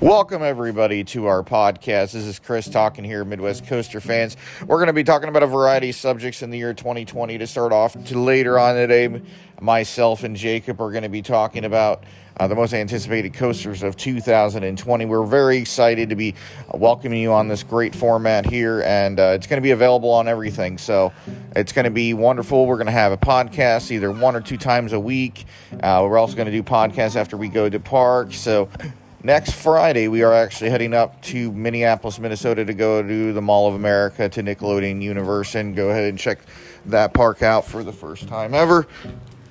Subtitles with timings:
[0.00, 2.12] Welcome, everybody, to our podcast.
[2.12, 4.36] This is Chris talking here, Midwest Coaster fans.
[4.66, 7.46] We're going to be talking about a variety of subjects in the year 2020 to
[7.46, 7.92] start off.
[8.06, 9.22] To later on today,
[9.60, 12.02] myself and Jacob are going to be talking about
[12.38, 15.06] uh, the most anticipated coasters of 2020.
[15.06, 16.34] We're very excited to be
[16.72, 20.26] welcoming you on this great format here, and uh, it's going to be available on
[20.26, 20.76] everything.
[20.76, 21.12] So
[21.54, 22.66] it's going to be wonderful.
[22.66, 25.44] We're going to have a podcast either one or two times a week.
[25.72, 28.34] Uh, we're also going to do podcasts after we go to park.
[28.34, 28.68] So
[29.24, 33.66] next Friday, we are actually heading up to Minneapolis, Minnesota to go to the Mall
[33.66, 36.38] of America to Nickelodeon Universe and go ahead and check
[36.86, 38.86] that park out for the first time ever.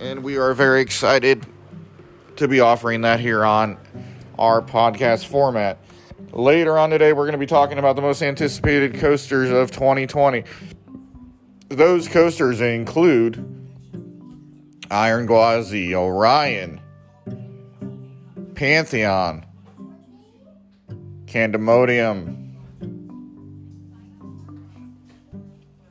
[0.00, 1.46] And we are very excited
[2.36, 3.76] to be offering that here on
[4.38, 5.78] our podcast format.
[6.32, 10.44] Later on today, we're going to be talking about the most anticipated coasters of 2020.
[11.68, 13.36] Those coasters include
[14.90, 16.80] Iron Gwazi, Orion,
[18.54, 19.44] Pantheon,
[21.28, 22.54] Candymonium,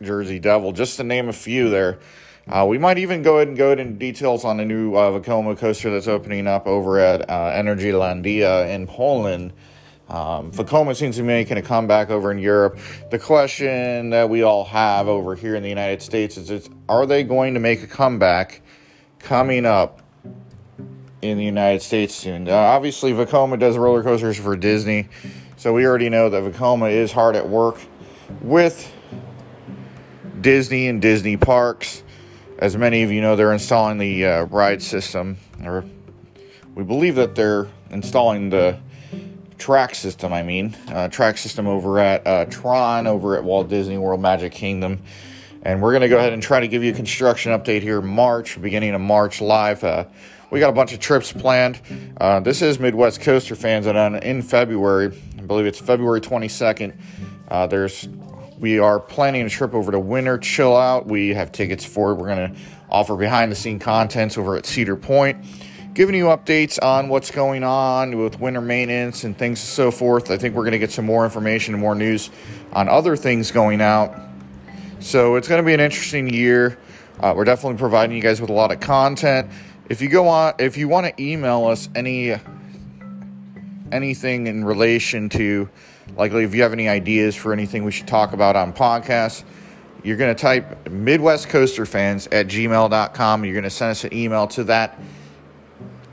[0.00, 1.98] Jersey Devil, just to name a few there.
[2.48, 5.58] Uh, we might even go ahead and go into details on a new uh, Vekoma
[5.58, 9.52] coaster that's opening up over at uh, Energylandia in Poland.
[10.08, 12.78] Um, Vekoma seems to be making a comeback over in Europe.
[13.10, 17.04] The question that we all have over here in the United States is, is are
[17.04, 18.62] they going to make a comeback
[19.18, 20.00] coming up
[21.30, 22.48] in the United States soon?
[22.48, 25.08] Uh, obviously, Vekoma does roller coasters for Disney,
[25.56, 27.78] so we already know that Vekoma is hard at work
[28.40, 28.92] with
[30.40, 32.02] Disney and Disney parks.
[32.58, 35.84] As many of you know, they're installing the uh, ride system, or
[36.74, 38.78] we believe that they're installing the
[39.58, 40.32] track system.
[40.32, 44.52] I mean, uh, track system over at uh, Tron, over at Walt Disney World Magic
[44.52, 45.02] Kingdom.
[45.62, 48.00] And we're going to go ahead and try to give you a construction update here
[48.00, 49.82] March, beginning of March live.
[50.50, 51.80] We got a bunch of trips planned.
[52.20, 56.96] Uh, this is Midwest Coaster fans, and on, in February, I believe it's February 22nd,
[57.48, 58.08] uh, there's
[58.58, 61.06] we are planning a trip over to Winter Chill Out.
[61.06, 62.14] We have tickets for it.
[62.14, 65.44] We're going to offer behind the scene contents over at Cedar Point,
[65.92, 70.30] giving you updates on what's going on with winter maintenance and things and so forth.
[70.30, 72.30] I think we're going to get some more information and more news
[72.72, 74.16] on other things going out.
[75.00, 76.78] So it's going to be an interesting year.
[77.20, 79.50] Uh, we're definitely providing you guys with a lot of content.
[79.88, 82.36] If you go on, if you want to email us any
[83.92, 85.68] anything in relation to
[86.16, 89.44] Likely, if you have any ideas for anything we should talk about on podcasts,
[90.04, 93.44] you're going to type Midwest Coaster Fans at gmail.com.
[93.44, 94.98] You're going to send us an email to that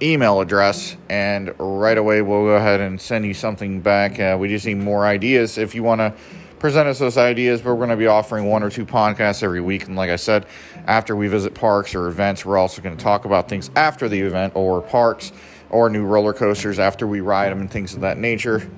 [0.00, 4.18] email address, and right away we'll go ahead and send you something back.
[4.18, 6.14] Uh, we just need more ideas if you want to
[6.60, 7.60] present us those ideas.
[7.60, 9.88] But we're going to be offering one or two podcasts every week.
[9.88, 10.46] And like I said,
[10.86, 14.20] after we visit parks or events, we're also going to talk about things after the
[14.20, 15.32] event or parks
[15.70, 18.70] or new roller coasters after we ride them and things of that nature.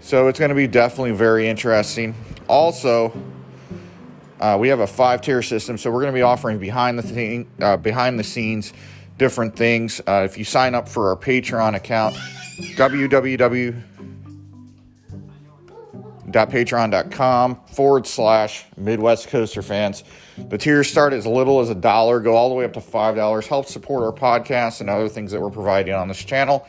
[0.00, 2.14] So it's going to be definitely very interesting.
[2.48, 3.12] Also,
[4.40, 7.02] uh, we have a five tier system, so we're going to be offering behind the
[7.02, 8.74] thing, uh, behind the scenes,
[9.16, 10.02] different things.
[10.06, 12.16] Uh, if you sign up for our Patreon account,
[16.34, 20.04] www.patreon.com forward slash Midwest Coaster fans.
[20.36, 23.14] The tiers start as little as a dollar, go all the way up to five
[23.16, 23.46] dollars.
[23.46, 26.66] Help support our podcast and other things that we're providing on this channel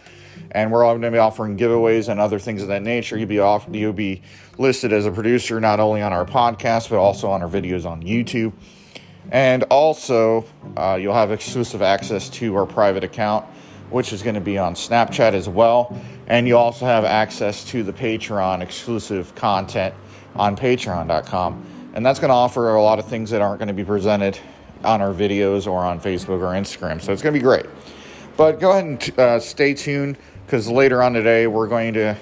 [0.52, 3.18] and we're all going to be offering giveaways and other things of that nature.
[3.18, 4.22] You'll be off, you'll be
[4.58, 8.02] listed as a producer not only on our podcast but also on our videos on
[8.04, 8.54] YouTube,
[9.32, 10.46] and also
[10.78, 13.46] uh, you'll have exclusive access to our private account,
[13.90, 17.84] which is going to be on Snapchat as well, and you also have access to
[17.84, 19.94] the Patreon exclusive content
[20.36, 23.74] on Patreon.com, and that's going to offer a lot of things that aren't going to
[23.74, 24.40] be presented
[24.84, 27.02] on our videos or on Facebook or Instagram.
[27.02, 27.66] So it's going to be great.
[28.38, 32.18] But go ahead and uh, stay tuned because later on today we're going to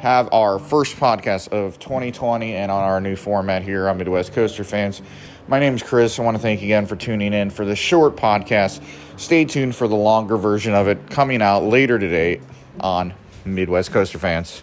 [0.00, 4.64] have our first podcast of 2020 and on our new format here on Midwest Coaster
[4.64, 5.02] fans.
[5.46, 6.18] My name is Chris.
[6.18, 8.82] I want to thank you again for tuning in for this short podcast.
[9.18, 12.40] Stay tuned for the longer version of it coming out later today
[12.80, 13.12] on
[13.44, 14.62] Midwest Coaster fans.